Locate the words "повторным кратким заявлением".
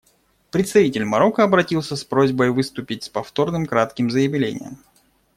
3.09-4.79